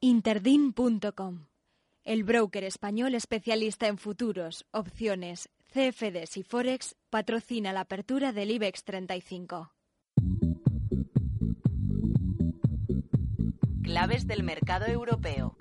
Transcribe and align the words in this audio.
Interdin.com, 0.00 1.46
el 2.04 2.22
broker 2.22 2.62
español 2.62 3.16
especialista 3.16 3.88
en 3.88 3.98
futuros, 3.98 4.64
opciones, 4.70 5.48
CFDs 5.72 6.36
y 6.36 6.44
Forex, 6.44 6.94
patrocina 7.10 7.72
la 7.72 7.80
apertura 7.80 8.32
del 8.32 8.52
IBEX 8.52 8.84
35. 8.84 9.72
Claves 13.82 14.28
del 14.28 14.44
mercado 14.44 14.86
europeo. 14.86 15.56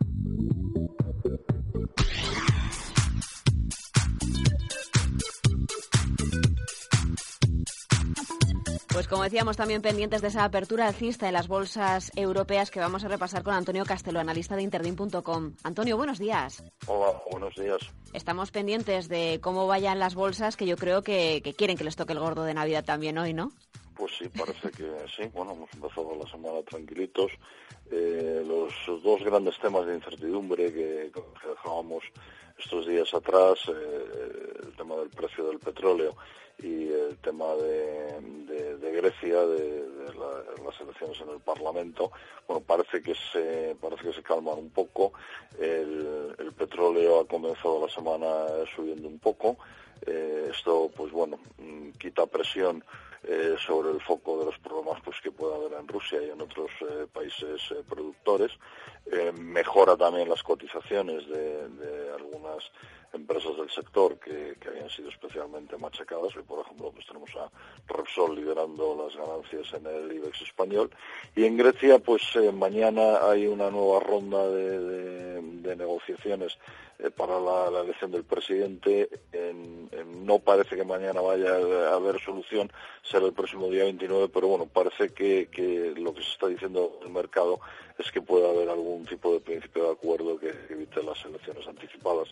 Pues 8.97 9.07
como 9.07 9.21
decíamos, 9.21 9.55
también 9.55 9.83
pendientes 9.83 10.23
de 10.23 10.29
esa 10.29 10.43
apertura 10.43 10.87
alcista 10.87 11.27
de 11.27 11.31
las 11.31 11.47
bolsas 11.47 12.11
europeas 12.15 12.71
que 12.71 12.79
vamos 12.79 13.03
a 13.03 13.07
repasar 13.07 13.43
con 13.43 13.53
Antonio 13.53 13.85
Castelo, 13.85 14.19
analista 14.19 14.55
de 14.55 14.63
Interdin.com. 14.63 15.53
Antonio, 15.63 15.97
buenos 15.97 16.17
días. 16.17 16.63
Hola, 16.87 17.21
buenos 17.29 17.53
días. 17.53 17.77
Estamos 18.13 18.49
pendientes 18.49 19.07
de 19.07 19.37
cómo 19.39 19.67
vayan 19.67 19.99
las 19.99 20.15
bolsas, 20.15 20.57
que 20.57 20.65
yo 20.65 20.77
creo 20.77 21.03
que, 21.03 21.43
quieren 21.55 21.77
que 21.77 21.83
les 21.83 21.95
toque 21.95 22.13
el 22.13 22.19
gordo 22.19 22.43
de 22.43 22.55
Navidad 22.55 22.83
también 22.83 23.19
hoy, 23.19 23.33
¿no? 23.33 23.51
Pues 23.93 24.13
sí, 24.17 24.29
parece 24.29 24.71
que 24.71 24.91
sí. 25.15 25.29
Bueno, 25.31 25.51
hemos 25.51 25.71
empezado 25.75 26.15
la 26.15 26.31
semana 26.31 26.63
tranquilitos. 26.63 27.31
Eh, 27.91 28.43
los 28.47 28.73
dos 29.03 29.23
grandes 29.23 29.59
temas 29.59 29.85
de 29.85 29.93
incertidumbre 29.93 30.73
que, 30.73 31.11
dejábamos 31.47 32.03
estos 32.57 32.87
días 32.87 33.13
atrás, 33.13 33.59
eh, 33.67 34.53
el 34.63 34.75
tema 34.75 34.95
del 34.95 35.09
precio 35.09 35.47
del 35.49 35.59
petróleo 35.59 36.15
y 36.59 36.91
el 36.91 37.17
tema 37.17 37.53
de, 37.55 38.17
Grecia, 38.91 39.45
de, 39.45 39.85
las 40.65 40.81
elecciones 40.81 41.21
en 41.21 41.29
el 41.29 41.39
Parlamento, 41.39 42.11
bueno, 42.47 42.63
parece 42.65 43.01
que 43.01 43.13
se 43.13 43.75
parece 43.79 44.03
que 44.03 44.13
se 44.13 44.23
calman 44.23 44.57
un 44.57 44.69
poco. 44.71 45.13
El, 45.59 46.53
petróleo 46.57 47.19
ha 47.19 47.27
comenzado 47.27 47.85
la 47.85 47.93
semana 47.93 48.27
subiendo 48.75 49.07
un 49.07 49.19
poco. 49.19 49.57
Eh, 50.05 50.49
esto, 50.51 50.89
pues 50.95 51.11
bueno, 51.11 51.39
mm, 51.59 51.91
quita 51.91 52.25
presión 52.25 52.83
eh, 53.23 53.55
sobre 53.59 53.91
el 53.91 54.01
foco 54.01 54.39
de 54.39 54.45
los 54.45 54.57
problemas 54.57 54.99
pues, 55.03 55.17
que 55.21 55.31
pueda 55.31 55.55
haber 55.55 55.73
en 55.73 55.87
Rusia 55.87 56.19
y 56.21 56.31
en 56.31 56.41
otros 56.41 56.71
eh, 56.81 57.05
países 57.13 57.61
productores. 57.87 58.51
mejora 59.39 59.95
también 59.95 60.27
las 60.27 60.41
cotizaciones 60.41 61.27
de 61.27 62.11
algunas 62.15 62.71
empresas 63.13 63.55
del 63.57 63.69
sector 63.69 64.17
que, 64.19 64.55
habían 64.67 64.89
sido 64.89 65.09
especialmente 65.09 65.77
machacadas. 65.77 66.33
Por 66.47 66.59
ejemplo, 66.59 66.91
pues 66.91 67.05
tenemos 67.05 67.29
a 67.35 67.49
Repsol 67.87 68.35
liderando 68.35 68.95
las 69.05 69.15
ganancias 69.15 69.73
en 69.73 69.85
el 69.85 70.11
IBEX 70.15 70.41
español. 70.41 70.89
Y 71.35 71.45
en 71.45 71.57
Grecia, 71.57 71.99
pues 71.99 72.23
eh, 72.35 72.51
mañana 72.51 73.19
hay 73.29 73.47
una 73.47 73.69
nueva 73.69 73.99
ronda 73.99 74.47
de, 74.47 75.75
negociaciones 75.77 76.57
eh, 76.97 77.11
para 77.11 77.39
la, 77.39 77.81
elección 77.81 78.11
del 78.11 78.23
presidente. 78.23 79.09
no 80.25 80.39
parece 80.39 80.75
que 80.75 80.83
mañana 80.83 81.21
vaya 81.21 81.51
a 81.53 81.95
haber 81.95 82.19
solución, 82.19 82.71
será 83.03 83.27
el 83.27 83.33
próximo 83.33 83.67
día 83.67 83.83
29, 83.83 84.29
pero 84.33 84.47
bueno, 84.47 84.65
parece 84.65 85.09
que, 85.09 85.93
lo 85.97 86.13
que 86.13 86.23
se 86.23 86.29
está 86.29 86.47
diciendo 86.47 86.97
en 87.01 87.07
el 87.07 87.13
mercado 87.13 87.59
es 87.99 88.11
que 88.11 88.21
puede 88.21 88.49
haber 88.49 88.69
algún 88.69 89.05
tipo 89.05 89.33
de 89.33 89.39
principio 89.39 89.83
de 89.83 89.91
acuerdo 89.91 90.39
que 90.39 90.53
evite 90.69 91.03
las 91.03 91.23
elecciones 91.25 91.67
anticipadas 91.67 92.29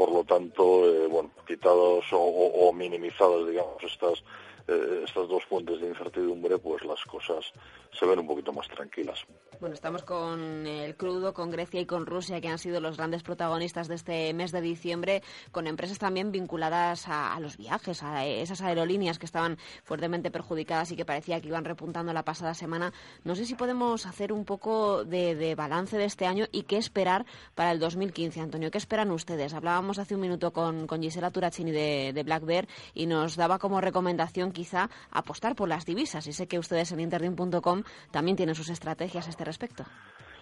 por 0.00 0.12
lo 0.12 0.24
tanto, 0.24 0.86
eh, 0.86 1.06
bueno, 1.08 1.30
quitados 1.50 2.04
o, 2.12 2.72
minimizados, 2.72 3.48
digamos, 3.48 3.82
estas 3.82 4.22
eh, 4.68 5.02
estas 5.04 5.26
dos 5.28 5.44
fuentes 5.46 5.80
de 5.80 5.88
incertidumbre, 5.88 6.56
pues 6.58 6.84
las 6.84 7.02
cosas 7.04 7.52
se 7.92 8.06
ven 8.06 8.20
un 8.20 8.26
poquito 8.28 8.52
más 8.52 8.68
tranquilas. 8.68 9.26
Bueno, 9.60 9.74
estamos 9.74 10.02
con 10.04 10.66
el 10.66 10.96
crudo, 10.96 11.34
con 11.34 11.50
Grecia 11.50 11.80
y 11.80 11.86
con 11.86 12.06
Rusia, 12.06 12.40
que 12.40 12.48
han 12.48 12.58
sido 12.58 12.80
los 12.80 12.96
grandes 12.96 13.22
protagonistas 13.22 13.88
de 13.88 13.96
este 13.96 14.32
mes 14.32 14.52
de 14.52 14.62
diciembre, 14.62 15.22
con 15.50 15.66
empresas 15.66 15.98
también 15.98 16.32
vinculadas 16.32 17.08
a, 17.08 17.38
los 17.40 17.58
viajes, 17.58 18.02
a 18.02 18.24
esas 18.24 18.62
aerolíneas 18.62 19.18
que 19.18 19.26
estaban 19.26 19.58
fuertemente 19.84 20.30
perjudicadas 20.30 20.92
y 20.92 20.96
que 20.96 21.04
parecía 21.04 21.40
que 21.40 21.48
iban 21.48 21.66
repuntando 21.66 22.12
la 22.14 22.24
pasada 22.24 22.54
semana. 22.54 22.92
No 23.24 23.34
sé 23.34 23.44
si 23.44 23.54
podemos 23.54 24.06
hacer 24.06 24.32
un 24.32 24.46
poco 24.46 25.04
de, 25.04 25.54
balance 25.54 25.98
de 25.98 26.04
este 26.04 26.26
año 26.26 26.46
y 26.52 26.62
qué 26.62 26.78
esperar 26.78 27.26
para 27.54 27.72
el 27.72 27.80
2015. 27.80 28.40
Antonio, 28.40 28.70
¿qué 28.70 28.78
esperan 28.78 29.10
ustedes? 29.10 29.52
Hablábamos 29.52 29.98
hace 29.98 30.14
un 30.14 30.22
minuto 30.22 30.52
con, 30.52 30.88
Gisela 31.02 31.30
Turacini 31.40 31.70
de, 31.70 32.12
de 32.12 32.22
Black 32.22 32.44
Bear 32.44 32.68
y 32.92 33.06
nos 33.06 33.34
daba 33.36 33.58
como 33.58 33.80
recomendación 33.80 34.52
quizá 34.52 34.90
apostar 35.10 35.56
por 35.56 35.68
las 35.68 35.86
divisas. 35.86 36.26
Y 36.26 36.34
sé 36.34 36.46
que 36.46 36.58
ustedes 36.58 36.92
en 36.92 37.00
interdin.com 37.00 37.82
también 38.10 38.36
tienen 38.36 38.54
sus 38.54 38.68
estrategias 38.68 39.26
a 39.26 39.30
este 39.30 39.44
respecto. 39.44 39.84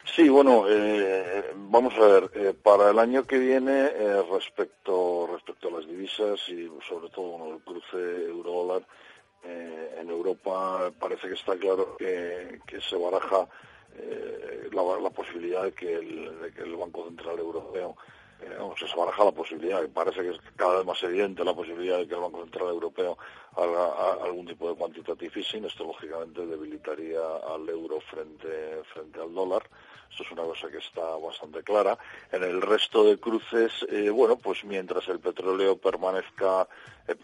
Sí, 0.05 0.29
bueno, 0.29 0.65
eh, 0.69 1.53
vamos 1.55 1.95
a 1.95 2.01
ver, 2.01 2.31
eh, 2.35 2.55
para 2.61 2.91
el 2.91 2.99
año 2.99 3.25
que 3.25 3.39
viene, 3.39 3.91
eh, 3.95 4.23
respecto, 4.29 5.29
respecto 5.31 5.69
a 5.69 5.73
las 5.73 5.87
divisas 5.87 6.41
y 6.49 6.69
sobre 6.89 7.11
todo 7.11 7.55
el 7.55 7.61
cruce 7.61 8.27
euro-dólar, 8.27 8.83
en 9.45 10.11
Europa 10.11 10.91
parece 10.99 11.29
que 11.29 11.35
está 11.35 11.57
claro 11.57 11.97
que, 11.97 12.61
se 12.81 12.97
baraja 12.97 13.47
la, 14.73 15.11
posibilidad 15.11 15.63
de 15.63 15.73
que, 15.73 15.87
de 15.87 16.53
que 16.53 16.63
el 16.63 16.77
Banco 16.77 17.05
Central 17.05 17.39
Europeo 17.39 17.97
se 18.77 18.97
baraja 18.97 19.25
la 19.25 19.33
posibilidad, 19.33 19.87
parece 19.89 20.23
que 20.23 20.31
es 20.31 20.39
cada 20.57 20.77
vez 20.77 20.87
más 20.87 21.03
evidente 21.03 21.45
la 21.45 21.55
posibilidad 21.55 21.99
de 21.99 22.07
que 22.07 22.15
el 22.15 22.21
Banco 22.21 22.43
Central 22.43 22.69
Europeo 22.69 23.19
haga 23.57 24.25
algún 24.25 24.47
tipo 24.47 24.69
de 24.69 24.77
quantitative 24.77 25.41
easing. 25.41 25.65
Esto, 25.65 25.85
lógicamente, 25.85 26.47
debilitaría 26.47 27.21
al 27.21 27.69
euro 27.69 28.01
frente, 28.01 28.83
frente 28.93 29.21
al 29.21 29.35
dólar. 29.35 29.63
Esto 30.11 30.23
es 30.23 30.31
una 30.33 30.43
cosa 30.43 30.69
que 30.69 30.79
está 30.79 31.17
bastante 31.17 31.63
clara. 31.63 31.99
En 32.33 32.43
el 32.43 32.61
resto 32.61 33.05
de 33.05 33.19
cruces, 33.19 33.73
eh, 33.91 34.11
bueno, 34.11 34.37
pues 34.37 34.65
mientras 34.65 35.07
el 35.09 35.21
petróleo 35.21 35.77
permanezca, 35.77 36.69
eh, 37.07 37.17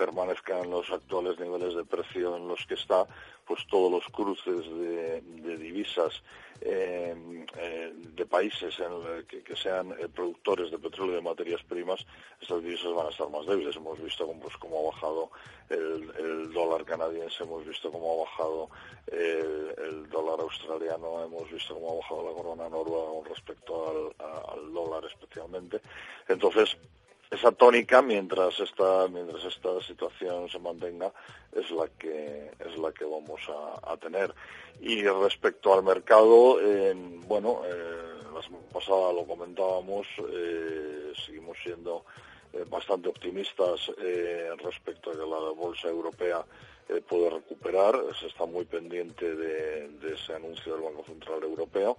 en 0.63 0.71
los 0.71 0.91
actuales 0.91 1.39
niveles 1.39 1.75
de 1.75 1.85
precio 1.85 2.37
en 2.37 2.49
los 2.49 2.65
que 2.67 2.75
está, 2.75 3.07
pues 3.45 3.67
todos 3.69 3.91
los 3.91 4.05
cruces 4.07 4.65
de, 4.67 5.21
divisas 5.59 6.23
eh, 6.61 7.15
de 7.95 8.27
países 8.27 8.77
que, 9.29 9.57
sean 9.57 9.95
productores 10.15 10.71
de 10.71 10.79
petróleo 10.79 11.15
y 11.15 11.17
de 11.17 11.23
materias 11.23 11.63
primas, 11.65 12.07
estas 12.41 12.63
divisas 12.63 12.93
van 12.95 13.07
a 13.09 13.11
estar 13.11 13.29
más 13.29 13.47
débiles. 13.47 13.77
Hemos 13.77 14.03
visto 14.03 14.27
cómo, 14.27 14.41
pues, 14.41 14.57
cómo 14.57 14.81
ha 14.81 14.93
bajado 14.95 15.31
el, 15.69 16.53
dólar 16.53 16.85
canadiense, 16.85 17.43
hemos 17.43 17.67
visto 17.67 17.91
cómo 17.91 18.13
ha 18.13 18.25
bajado 18.25 18.71
el, 19.09 20.09
dólar 20.09 20.41
australiano, 20.41 21.25
hemos 21.25 21.51
visto 21.51 21.75
cómo 21.75 21.93
ha 21.93 21.97
bajado 21.97 22.29
la 22.29 22.35
corona 22.35 22.69
respecto 23.29 24.13
al, 24.19 24.73
dólar 24.73 25.05
especialmente. 25.05 25.81
Entonces, 26.29 26.77
esa 27.31 27.53
tónica 27.53 28.03
mientras 28.03 28.61
esta 28.61 29.09
mientras 29.09 29.45
esta 29.45 29.81
situación 29.83 30.49
se 30.49 30.59
mantenga 30.59 31.13
es 31.53 31.71
la 31.71 31.89
que 31.99 32.51
es 32.59 32.79
la 32.79 32.93
que 32.93 33.05
vamos 33.05 33.41
a, 33.83 33.97
tener 33.97 34.33
y 34.81 35.03
respecto 35.03 35.73
al 35.73 35.83
mercado 35.83 36.59
bueno 37.27 37.63
eh, 37.65 38.21
la 38.33 38.43
semana 38.43 38.65
pasada 38.73 39.13
lo 39.13 39.25
comentábamos 39.25 40.07
eh, 40.31 41.13
seguimos 41.25 41.57
siendo 41.63 42.05
eh, 42.53 42.65
bastante 42.69 43.09
optimistas 43.09 43.91
respecto 44.63 45.11
a 45.11 45.15
que 45.15 45.19
la 45.19 45.51
bolsa 45.51 45.89
europea 45.89 46.45
puede 47.09 47.31
recuperar. 47.31 47.95
Se 48.21 48.27
está 48.27 48.47
muy 48.47 48.65
pendiente 48.65 49.35
de, 49.35 49.91
ese 50.13 50.35
anuncio 50.35 50.75
del 50.75 50.83
Banco 50.83 51.05
Central 51.05 51.43
Europeo. 51.43 51.97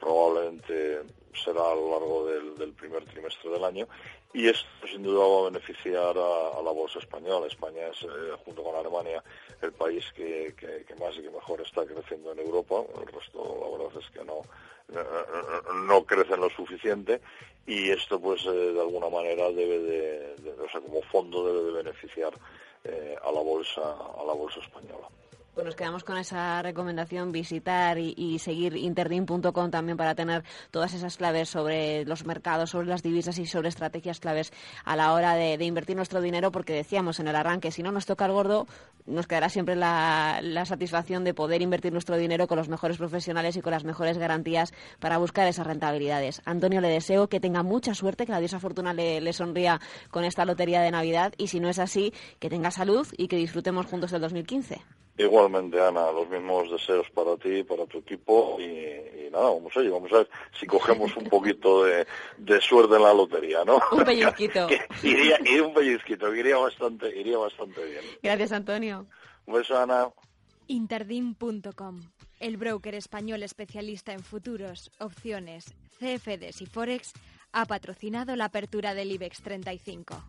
Probablemente 0.00 1.02
será 1.34 1.70
a 1.70 1.74
lo 1.74 1.90
largo 1.90 2.26
del, 2.26 2.72
primer 2.72 3.04
trimestre 3.04 3.50
del 3.50 3.64
año 3.64 3.88
y 4.32 4.48
esto 4.48 4.66
sin 4.90 5.02
duda 5.02 5.26
va 5.26 5.40
a 5.40 5.50
beneficiar 5.50 6.16
a, 6.16 6.62
la 6.62 6.70
bolsa 6.70 6.98
española. 6.98 7.46
España 7.46 7.88
es, 7.88 8.06
junto 8.44 8.62
con 8.62 8.76
Alemania, 8.76 9.22
el 9.62 9.72
país 9.72 10.04
que, 10.14 10.54
más 11.00 11.16
y 11.16 11.22
que 11.22 11.30
mejor 11.30 11.60
está 11.60 11.84
creciendo 11.84 12.32
en 12.32 12.40
Europa. 12.40 12.82
El 13.00 13.06
resto, 13.06 13.58
la 13.60 13.78
verdad 13.78 14.02
es 14.02 14.10
que 14.10 14.24
no, 14.24 14.42
no 15.86 16.04
crecen 16.04 16.40
lo 16.40 16.50
suficiente 16.50 17.20
y 17.66 17.90
esto 17.90 18.18
pues 18.18 18.44
eh, 18.46 18.50
de 18.50 18.80
alguna 18.80 19.10
manera 19.10 19.50
debe 19.50 19.78
de, 19.78 20.34
o 20.58 20.70
sea 20.70 20.80
como 20.80 21.02
fondo 21.02 21.46
debe 21.46 21.64
de 21.64 21.82
beneficiar 21.82 22.32
eh, 22.84 23.14
a 23.22 23.30
la 23.30 23.40
bolsa 23.40 23.82
a 23.82 24.24
la 24.24 24.32
bolsa 24.32 24.60
española 24.60 25.06
pues 25.58 25.66
nos 25.66 25.74
quedamos 25.74 26.04
con 26.04 26.16
esa 26.18 26.62
recomendación, 26.62 27.32
visitar 27.32 27.98
y, 27.98 28.38
seguir 28.38 28.76
interdin.com 28.76 29.72
también 29.72 29.96
para 29.96 30.14
tener 30.14 30.44
todas 30.70 30.94
esas 30.94 31.16
claves 31.16 31.48
sobre 31.48 32.04
los 32.04 32.24
mercados, 32.24 32.70
sobre 32.70 32.86
las 32.86 33.02
divisas 33.02 33.40
y 33.40 33.46
sobre 33.46 33.68
estrategias 33.68 34.20
claves 34.20 34.52
a 34.84 34.94
la 34.94 35.12
hora 35.12 35.34
de, 35.34 35.54
invertir 35.64 35.96
nuestro 35.96 36.20
dinero, 36.20 36.52
porque 36.52 36.74
decíamos 36.74 37.18
en 37.18 37.26
el 37.26 37.34
arranque, 37.34 37.72
si 37.72 37.82
no 37.82 37.90
nos 37.90 38.06
toca 38.06 38.26
el 38.26 38.30
gordo, 38.30 38.68
nos 39.04 39.26
quedará 39.26 39.48
siempre 39.48 39.74
la, 39.74 40.40
satisfacción 40.64 41.24
de 41.24 41.34
poder 41.34 41.60
invertir 41.60 41.92
nuestro 41.92 42.16
dinero 42.16 42.46
con 42.46 42.56
los 42.56 42.68
mejores 42.68 42.96
profesionales 42.96 43.56
y 43.56 43.60
con 43.60 43.72
las 43.72 43.82
mejores 43.82 44.16
garantías 44.16 44.72
para 45.00 45.18
buscar 45.18 45.48
esas 45.48 45.66
rentabilidades. 45.66 46.40
Antonio, 46.44 46.80
le 46.80 46.88
deseo 46.88 47.28
que 47.28 47.40
tenga 47.40 47.64
mucha 47.64 47.94
suerte, 47.94 48.26
que 48.26 48.32
la 48.32 48.38
diosa 48.38 48.60
fortuna 48.60 48.94
le, 48.94 49.20
le 49.20 49.32
sonría 49.32 49.80
con 50.12 50.22
esta 50.22 50.44
lotería 50.44 50.80
de 50.82 50.92
Navidad 50.92 51.32
y 51.36 51.48
si 51.48 51.58
no 51.58 51.68
es 51.68 51.80
así, 51.80 52.14
que 52.38 52.48
tenga 52.48 52.70
salud 52.70 53.08
y 53.16 53.26
que 53.26 53.38
disfrutemos 53.38 53.86
juntos 53.86 54.12
del 54.12 54.20
2015. 54.20 54.84
Igualmente, 55.18 55.80
Ana, 55.80 56.12
los 56.12 56.28
mismos 56.28 56.70
deseos 56.70 57.10
para 57.10 57.36
ti, 57.36 57.64
para 57.64 57.86
tu 57.86 57.98
equipo 57.98 58.56
y, 58.60 59.28
nada, 59.32 59.50
vamos 59.50 59.76
a 59.76 59.80
ir, 59.80 59.90
vamos 59.90 60.12
a 60.12 60.18
ver 60.18 60.30
si 60.58 60.64
cogemos 60.64 61.14
un 61.16 61.24
poquito 61.24 61.84
de, 61.84 62.06
suerte 62.60 62.94
en 62.94 63.02
la 63.02 63.12
lotería, 63.12 63.64
¿no? 63.64 63.80
Un 63.90 64.04
pellizquito. 64.04 64.68
iría, 65.02 65.38
un 65.64 65.74
pellizquito, 65.74 66.32
iría 66.32 66.56
bastante, 66.56 67.08
iría 67.18 67.36
bastante 67.36 67.84
bien. 67.84 68.02
Gracias, 68.22 68.52
Antonio. 68.52 69.06
Un 69.46 69.54
beso, 69.54 69.76
Ana. 69.76 70.08
Interdim.com, 70.68 72.00
el 72.38 72.56
broker 72.56 72.94
español 72.94 73.42
especialista 73.42 74.12
en 74.12 74.20
futuros, 74.20 74.92
opciones, 75.00 75.74
CFDs 75.98 76.62
y 76.62 76.66
Forex, 76.66 77.12
ha 77.50 77.64
patrocinado 77.64 78.36
la 78.36 78.44
apertura 78.44 78.94
del 78.94 79.10
IBEX 79.10 79.42
35. 79.42 80.22